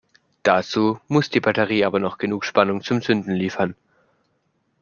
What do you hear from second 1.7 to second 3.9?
aber noch genug Spannung zum Zünden liefern.